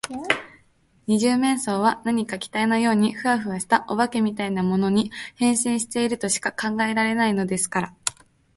[1.05, 7.95] 二十面相は何か気体のようにフワフワした、お化けみたいなものに、変身しているとしか考えられないのですから。